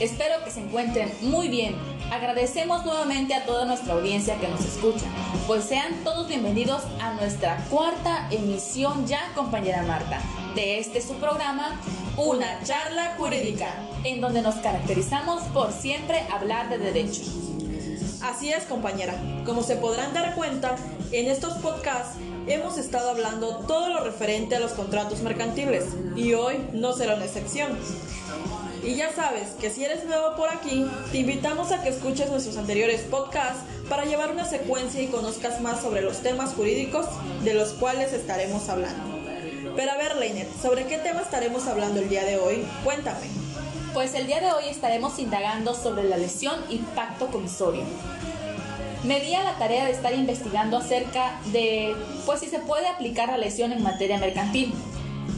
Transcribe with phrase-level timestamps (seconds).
[0.00, 1.74] Espero que se encuentren muy bien.
[2.12, 5.06] Agradecemos nuevamente a toda nuestra audiencia que nos escucha,
[5.48, 10.20] pues sean todos bienvenidos a nuestra cuarta emisión ya, compañera Marta,
[10.54, 11.80] de este su programa,
[12.16, 17.22] Una charla jurídica, en donde nos caracterizamos por siempre hablar de derecho.
[18.22, 19.14] Así es, compañera.
[19.44, 20.76] Como se podrán dar cuenta,
[21.10, 25.84] en estos podcasts hemos estado hablando todo lo referente a los contratos mercantiles
[26.16, 27.76] y hoy no será una excepción.
[28.88, 32.56] Y ya sabes que si eres nuevo por aquí, te invitamos a que escuches nuestros
[32.56, 37.04] anteriores podcasts para llevar una secuencia y conozcas más sobre los temas jurídicos
[37.44, 39.04] de los cuales estaremos hablando.
[39.76, 42.66] Pero a ver, Leinet, ¿sobre qué tema estaremos hablando el día de hoy?
[42.82, 43.26] Cuéntame.
[43.92, 47.82] Pues el día de hoy estaremos indagando sobre la lesión y pacto comisorio.
[49.04, 51.94] Me di a la tarea de estar investigando acerca de,
[52.24, 54.72] pues si se puede aplicar la lesión en materia mercantil.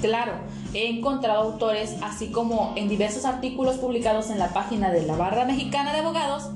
[0.01, 0.35] Claro,
[0.75, 5.45] he encontrado autores, así como en diversos artículos publicados en la página de la Barra
[5.45, 6.51] Mexicana de Abogados,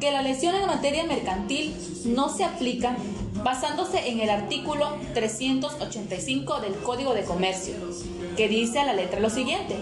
[0.00, 1.74] que la lesión en materia mercantil
[2.06, 2.96] no se aplica
[3.44, 7.74] basándose en el artículo 385 del Código de Comercio,
[8.36, 9.76] que dice a la letra lo siguiente.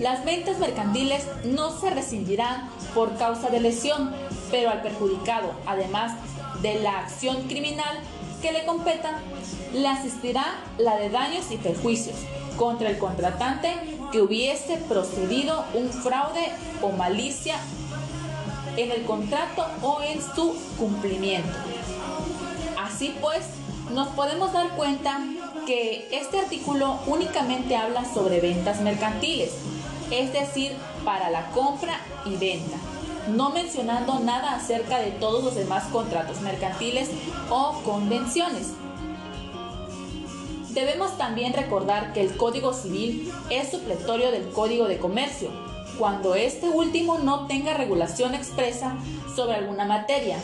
[0.00, 4.12] Las ventas mercantiles no se rescindirán por causa de lesión,
[4.50, 6.12] pero al perjudicado, además
[6.62, 7.98] de la acción criminal
[8.44, 9.20] que le competa,
[9.72, 10.44] le asistirá
[10.76, 12.16] la de daños y perjuicios
[12.58, 13.72] contra el contratante
[14.12, 17.56] que hubiese procedido un fraude o malicia
[18.76, 21.56] en el contrato o en su cumplimiento.
[22.78, 23.44] Así pues,
[23.94, 25.20] nos podemos dar cuenta
[25.66, 29.52] que este artículo únicamente habla sobre ventas mercantiles,
[30.10, 32.76] es decir, para la compra y venta,
[33.28, 37.10] no mencionando nada acerca de todos los demás contratos mercantiles
[37.50, 38.72] o convenciones.
[40.70, 45.50] Debemos también recordar que el Código Civil es supletorio del Código de Comercio,
[45.98, 48.96] cuando este último no tenga regulación expresa
[49.36, 50.36] sobre alguna materia.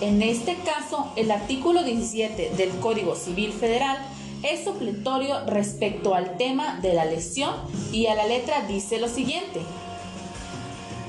[0.00, 3.98] En este caso, el artículo 17 del Código Civil Federal
[4.42, 7.54] es supletorio respecto al tema de la lesión
[7.92, 9.60] y a la letra dice lo siguiente.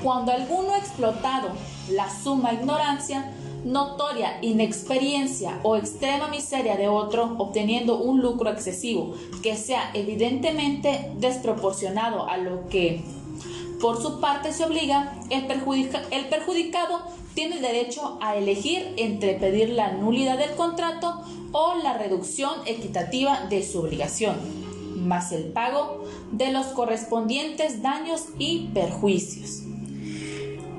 [0.02, 1.48] Cuando alguno explotado
[1.90, 3.32] la suma ignorancia,
[3.64, 12.28] notoria inexperiencia o extrema miseria de otro obteniendo un lucro excesivo que sea evidentemente desproporcionado
[12.28, 13.02] a lo que
[13.80, 15.44] por su parte se obliga, el,
[16.10, 17.00] el perjudicado
[17.34, 21.22] tiene derecho a elegir entre pedir la nulidad del contrato
[21.52, 24.36] o la reducción equitativa de su obligación,
[24.96, 29.67] más el pago de los correspondientes daños y perjuicios.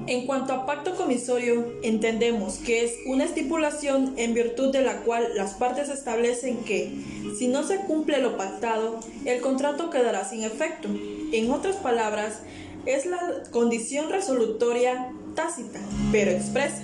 [0.09, 5.35] En cuanto a pacto comisorio, entendemos que es una estipulación en virtud de la cual
[5.35, 6.91] las partes establecen que,
[7.37, 10.89] si no se cumple lo pactado, el contrato quedará sin efecto.
[11.31, 12.39] En otras palabras,
[12.87, 13.19] es la
[13.51, 15.79] condición resolutoria tácita,
[16.11, 16.81] pero expresa,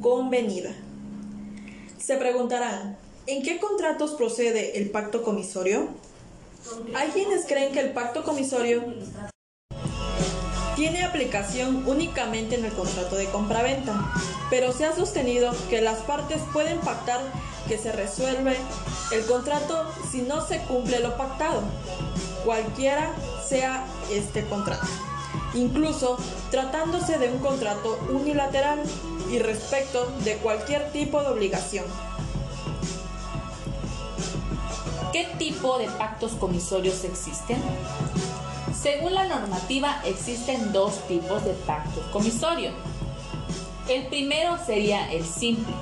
[0.00, 0.74] convenida.
[1.98, 5.88] Se preguntarán, ¿en qué contratos procede el pacto comisorio?
[6.94, 8.82] Hay quienes creen que el pacto comisorio
[10.74, 14.12] tiene aplicación únicamente en el contrato de compraventa,
[14.50, 17.20] pero se ha sostenido que las partes pueden pactar
[17.68, 18.56] que se resuelve
[19.12, 21.62] el contrato si no se cumple lo pactado,
[22.44, 23.10] cualquiera
[23.46, 24.86] sea este contrato,
[25.54, 26.18] incluso
[26.50, 28.82] tratándose de un contrato unilateral
[29.30, 31.84] y respecto de cualquier tipo de obligación.
[35.12, 37.62] ¿Qué tipo de pactos comisorios existen?
[38.80, 42.74] Según la normativa existen dos tipos de pactos comisorios.
[43.88, 45.74] El primero sería el simple.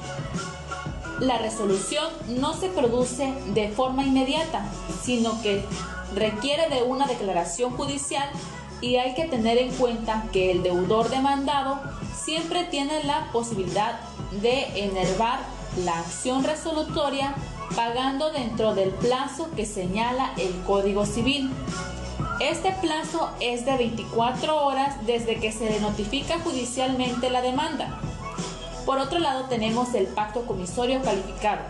[1.21, 4.65] La resolución no se produce de forma inmediata,
[5.03, 5.65] sino que
[6.15, 8.29] requiere de una declaración judicial
[8.81, 11.81] y hay que tener en cuenta que el deudor demandado
[12.15, 14.01] siempre tiene la posibilidad
[14.41, 15.41] de enervar
[15.85, 17.35] la acción resolutoria
[17.77, 21.51] pagando dentro del plazo que señala el Código Civil.
[22.43, 28.01] Este plazo es de 24 horas desde que se le notifica judicialmente la demanda.
[28.85, 31.61] Por otro lado tenemos el pacto comisorio calificado.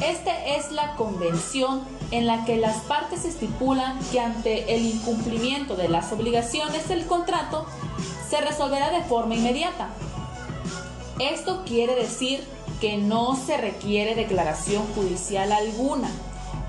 [0.00, 1.82] Este es la convención
[2.12, 7.66] en la que las partes estipulan que ante el incumplimiento de las obligaciones del contrato
[8.30, 9.88] se resolverá de forma inmediata.
[11.18, 12.46] Esto quiere decir
[12.80, 16.10] que no se requiere declaración judicial alguna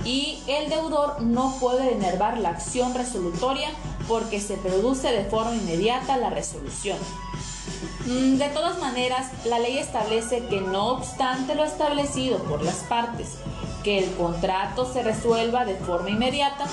[0.04, 3.70] y el deudor no puede denervar la acción resolutoria
[4.08, 6.98] porque se produce de forma inmediata la resolución.
[8.06, 13.36] Mm, de todas maneras, la ley establece que no obstante lo establecido por las partes,
[13.84, 16.66] que el contrato se resuelva de forma inmediata,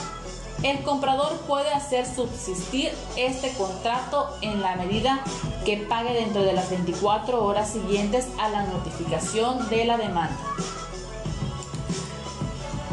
[0.62, 5.22] el comprador puede hacer subsistir este contrato en la medida
[5.66, 10.38] que pague dentro de las 24 horas siguientes a la notificación de la demanda.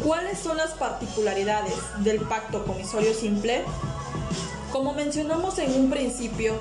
[0.04, 3.62] ¿Cuáles son las particularidades del pacto comisorio simple?
[4.72, 6.54] Como mencionamos en un principio,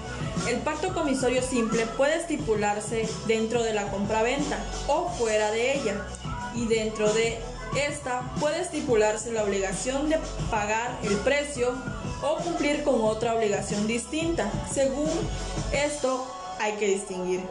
[0.47, 6.05] el pacto comisorio simple puede estipularse dentro de la compraventa o fuera de ella,
[6.53, 7.39] y dentro de
[7.87, 10.19] esta puede estipularse la obligación de
[10.51, 11.73] pagar el precio
[12.21, 14.51] o cumplir con otra obligación distinta.
[14.71, 15.09] Según
[15.71, 16.27] esto
[16.59, 17.41] hay que distinguir.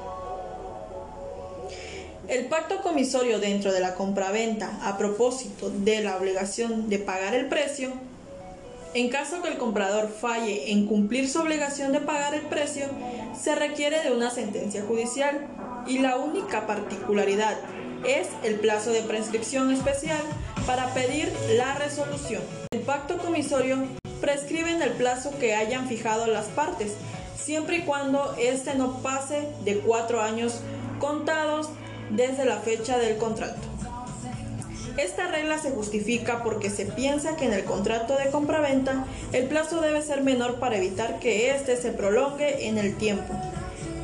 [2.31, 7.49] El pacto comisorio dentro de la compraventa a propósito de la obligación de pagar el
[7.49, 7.93] precio
[8.95, 12.87] en caso que el comprador falle en cumplir su obligación de pagar el precio,
[13.41, 15.47] se requiere de una sentencia judicial
[15.89, 17.57] y la única particularidad
[18.07, 20.21] es el plazo de prescripción especial
[20.67, 22.43] para pedir la resolución.
[22.71, 23.77] El pacto comisorio
[24.21, 26.95] prescribe en el plazo que hayan fijado las partes,
[27.37, 30.61] siempre y cuando éste no pase de cuatro años
[30.99, 31.71] contados
[32.11, 33.61] desde la fecha del contrato.
[34.97, 39.81] Esta regla se justifica porque se piensa que en el contrato de compraventa el plazo
[39.81, 43.33] debe ser menor para evitar que éste se prolongue en el tiempo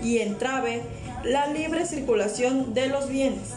[0.03, 0.83] y entrave
[1.25, 3.49] la libre circulación de los bienes.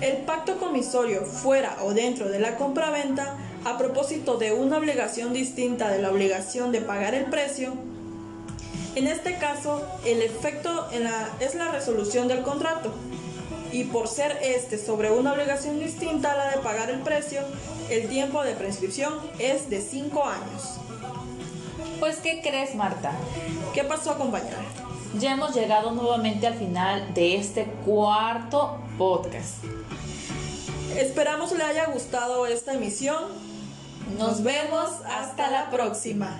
[0.00, 5.90] El pacto comisorio fuera o dentro de la compraventa a propósito de una obligación distinta
[5.90, 7.74] de la obligación de pagar el precio
[8.94, 10.88] en este caso, el efecto
[11.40, 12.92] es la resolución del contrato,
[13.72, 17.40] y por ser este sobre una obligación distinta a la de pagar el precio,
[17.88, 20.76] el tiempo de prescripción es de 5 años.
[22.00, 23.12] Pues, ¿qué crees, Marta?
[23.74, 24.58] ¿Qué pasó, compañera?
[25.18, 29.64] Ya hemos llegado nuevamente al final de este cuarto podcast.
[30.96, 33.24] Esperamos le haya gustado esta emisión.
[34.18, 36.38] Nos vemos hasta la próxima.